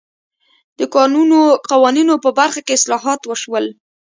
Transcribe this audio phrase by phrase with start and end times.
[0.79, 1.39] د کانونو
[1.71, 3.65] قوانینو په برخه کې اصلاحات وشول.